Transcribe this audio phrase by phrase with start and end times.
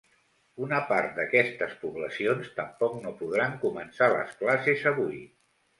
[0.67, 5.27] Una part d’aquestes poblacions tampoc no podran començar les classes avui.